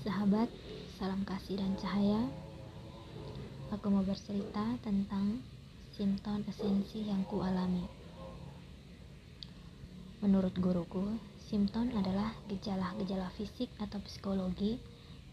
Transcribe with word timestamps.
sahabat, 0.00 0.48
salam 0.96 1.20
kasih 1.28 1.60
dan 1.60 1.76
cahaya. 1.76 2.24
Aku 3.68 3.92
mau 3.92 4.00
bercerita 4.00 4.80
tentang 4.80 5.44
simptom 5.92 6.40
esensi 6.48 7.04
yang 7.04 7.20
ku 7.28 7.44
alami. 7.44 7.84
Menurut 10.24 10.56
guruku, 10.56 11.20
simptom 11.52 11.92
adalah 11.92 12.32
gejala-gejala 12.48 13.28
fisik 13.36 13.68
atau 13.76 14.00
psikologi 14.08 14.80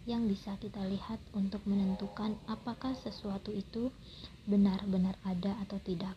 yang 0.03 0.27
bisa 0.27 0.59
kita 0.59 0.83
lihat 0.83 1.19
untuk 1.31 1.63
menentukan 1.63 2.35
apakah 2.51 2.91
sesuatu 2.99 3.55
itu 3.55 3.87
benar-benar 4.51 5.15
ada 5.23 5.55
atau 5.63 5.79
tidak. 5.79 6.15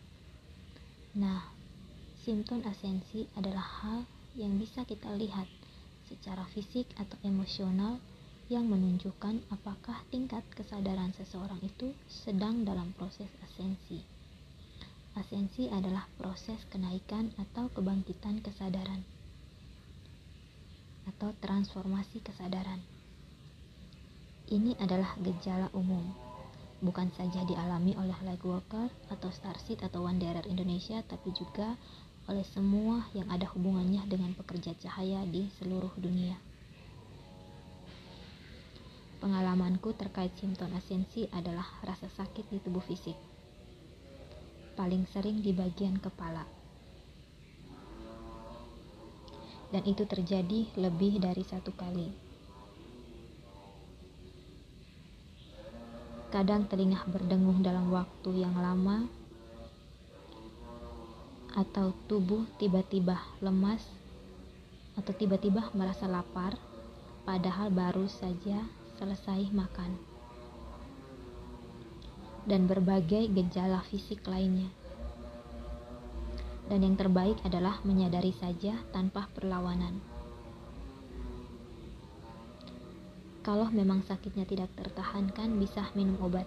Nah, 1.15 1.39
simptom 2.19 2.67
esensi 2.67 3.31
adalah 3.39 3.63
hal 3.63 4.03
yang 4.35 4.59
bisa 4.59 4.83
kita 4.83 5.07
lihat 5.15 5.47
secara 6.11 6.43
fisik 6.51 6.91
atau 6.99 7.15
emosional 7.23 7.99
yang 8.51 8.67
menunjukkan 8.67 9.47
apakah 9.47 10.03
tingkat 10.11 10.43
kesadaran 10.51 11.15
seseorang 11.15 11.63
itu 11.63 11.95
sedang 12.11 12.67
dalam 12.67 12.91
proses 12.99 13.31
asensi. 13.47 14.03
Asensi 15.15 15.71
adalah 15.71 16.03
proses 16.19 16.59
kenaikan 16.67 17.31
atau 17.39 17.71
kebangkitan 17.71 18.43
kesadaran 18.43 19.07
atau 21.07 21.31
transformasi 21.39 22.19
kesadaran. 22.19 22.83
Ini 24.51 24.75
adalah 24.83 25.15
gejala 25.23 25.71
umum, 25.71 26.03
bukan 26.83 27.07
saja 27.15 27.47
dialami 27.47 27.95
oleh 27.95 28.19
Lightworker 28.19 28.91
atau 29.07 29.31
Starseed 29.31 29.79
atau 29.79 30.03
Wanderer 30.03 30.43
Indonesia, 30.51 30.99
tapi 31.07 31.31
juga 31.31 31.79
oleh 32.27 32.43
semua 32.51 33.07
yang 33.15 33.31
ada 33.31 33.47
hubungannya 33.55 34.03
dengan 34.11 34.35
pekerja 34.35 34.75
cahaya 34.75 35.23
di 35.23 35.47
seluruh 35.55 35.95
dunia. 35.95 36.50
Pengalamanku 39.21 39.93
terkait 39.93 40.33
simptom 40.33 40.73
asensi 40.73 41.29
adalah 41.29 41.77
rasa 41.85 42.09
sakit 42.09 42.49
di 42.49 42.57
tubuh 42.57 42.81
fisik. 42.81 43.13
Paling 44.73 45.05
sering 45.13 45.45
di 45.45 45.53
bagian 45.53 46.01
kepala. 46.01 46.41
Dan 49.69 49.85
itu 49.85 50.09
terjadi 50.09 50.73
lebih 50.73 51.21
dari 51.21 51.45
satu 51.45 51.69
kali. 51.69 52.09
Kadang 56.33 56.65
telinga 56.65 57.05
berdengung 57.05 57.61
dalam 57.61 57.93
waktu 57.93 58.41
yang 58.41 58.57
lama 58.57 59.05
atau 61.53 61.93
tubuh 62.09 62.49
tiba-tiba 62.57 63.21
lemas 63.37 63.85
atau 64.97 65.13
tiba-tiba 65.13 65.69
merasa 65.77 66.09
lapar 66.09 66.57
padahal 67.27 67.69
baru 67.69 68.09
saja 68.09 68.80
selesai 69.01 69.49
makan, 69.49 69.97
dan 72.45 72.69
berbagai 72.69 73.33
gejala 73.33 73.81
fisik 73.89 74.21
lainnya. 74.29 74.69
Dan 76.69 76.85
yang 76.85 76.93
terbaik 76.93 77.41
adalah 77.41 77.81
menyadari 77.81 78.29
saja 78.29 78.77
tanpa 78.93 79.25
perlawanan. 79.33 79.97
Kalau 83.41 83.73
memang 83.73 84.05
sakitnya 84.05 84.45
tidak 84.45 84.69
tertahankan, 84.77 85.57
bisa 85.57 85.89
minum 85.97 86.21
obat. 86.21 86.45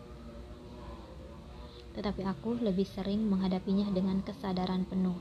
Tetapi 1.98 2.22
aku 2.22 2.62
lebih 2.62 2.86
sering 2.86 3.27
menghadapinya 3.27 3.91
dengan 3.91 4.22
kesadaran 4.22 4.86
penuh. 4.86 5.18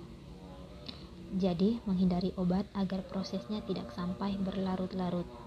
Jadi, 1.34 1.81
menghindari 1.90 2.30
obat 2.38 2.70
agar 2.78 3.02
prosesnya 3.09 3.66
tidak 3.66 3.90
sampai 3.97 4.38
berlarut-larut. 4.38 5.42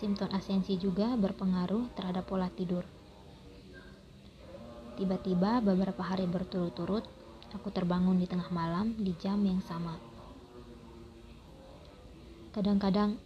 Simptom 0.00 0.32
asensi 0.32 0.80
juga 0.80 1.12
berpengaruh 1.12 1.92
terhadap 1.92 2.24
pola 2.24 2.48
tidur. 2.48 2.88
Tiba-tiba 4.96 5.60
beberapa 5.60 6.00
hari 6.00 6.24
berturut-turut, 6.24 7.04
aku 7.52 7.68
terbangun 7.68 8.16
di 8.16 8.24
tengah 8.24 8.48
malam 8.48 8.96
di 8.96 9.12
jam 9.20 9.36
yang 9.44 9.60
sama. 9.60 10.00
Kadang-kadang 12.56 13.20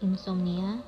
insomnia, 0.00 0.80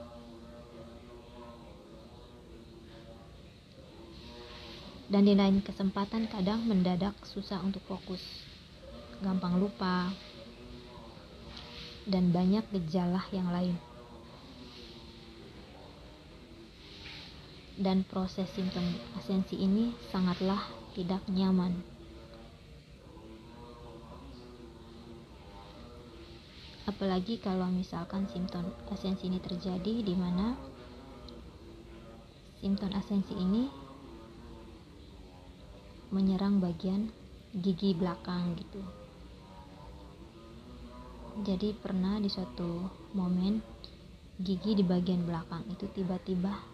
dan 5.13 5.29
di 5.29 5.37
lain 5.37 5.61
kesempatan 5.61 6.33
kadang 6.33 6.65
mendadak 6.65 7.13
susah 7.29 7.61
untuk 7.61 7.85
fokus, 7.85 8.25
gampang 9.21 9.61
lupa, 9.61 10.09
dan 12.09 12.33
banyak 12.33 12.65
gejala 12.73 13.21
yang 13.29 13.53
lain. 13.53 13.94
Dan 17.75 18.07
proses 18.07 18.47
simptom 18.55 18.87
asensi 19.19 19.59
ini 19.59 19.91
sangatlah 20.15 20.63
tidak 20.95 21.27
nyaman. 21.27 21.83
Apalagi 26.85 27.41
kalau 27.41 27.67
misalkan 27.73 28.29
simptom 28.31 28.71
asensi 28.93 29.27
ini 29.27 29.41
terjadi 29.41 30.05
di 30.05 30.15
mana 30.15 30.55
simptom 32.61 32.93
asensi 32.95 33.35
ini 33.35 33.67
menyerang 36.15 36.63
bagian 36.63 37.11
gigi 37.57 37.97
belakang 37.97 38.55
gitu. 38.55 38.85
Jadi 41.43 41.75
pernah 41.75 42.23
di 42.23 42.31
suatu 42.31 42.87
momen 43.19 43.59
gigi 44.39 44.79
di 44.79 44.85
bagian 44.87 45.27
belakang 45.27 45.67
itu 45.67 45.91
tiba-tiba 45.91 46.74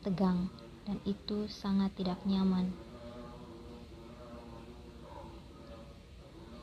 tegang, 0.00 0.48
dan 0.88 0.96
itu 1.04 1.44
sangat 1.52 1.92
tidak 1.92 2.16
nyaman. 2.24 2.72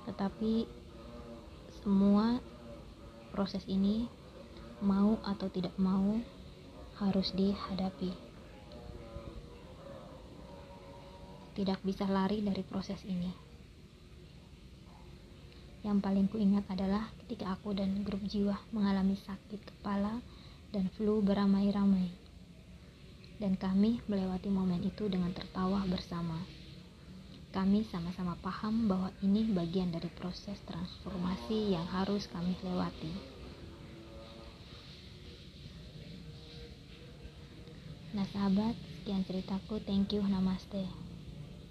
Tetapi 0.09 0.65
semua 1.85 2.41
proses 3.29 3.61
ini 3.69 4.09
mau 4.81 5.21
atau 5.21 5.45
tidak 5.53 5.77
mau 5.77 6.17
harus 6.97 7.29
dihadapi. 7.37 8.09
Tidak 11.53 11.79
bisa 11.85 12.05
lari 12.09 12.41
dari 12.41 12.61
proses 12.65 13.01
ini. 13.05 13.29
Yang 15.85 15.97
paling 16.01 16.27
kuingat 16.29 16.65
adalah 16.73 17.09
ketika 17.23 17.53
aku 17.53 17.77
dan 17.77 18.01
grup 18.01 18.21
jiwa 18.25 18.57
mengalami 18.73 19.17
sakit 19.17 19.61
kepala 19.61 20.21
dan 20.73 20.89
flu 20.97 21.21
beramai-ramai 21.21 22.26
dan 23.37 23.53
kami 23.57 24.01
melewati 24.09 24.49
momen 24.49 24.81
itu 24.81 25.05
dengan 25.09 25.33
tertawa 25.33 25.85
bersama. 25.85 26.41
Kami 27.53 27.85
sama-sama 27.89 28.37
paham 28.43 28.85
bahwa 28.85 29.09
ini 29.25 29.49
bagian 29.49 29.89
dari 29.89 30.09
proses 30.13 30.61
transformasi 30.67 31.73
yang 31.73 31.85
harus 31.89 32.29
kami 32.29 32.53
lewati. 32.61 33.09
Nah, 38.13 38.25
sahabat, 38.33 38.73
sekian 39.01 39.21
ceritaku. 39.25 39.77
Thank 39.85 40.17
you, 40.17 40.25
namaste. 40.25 41.06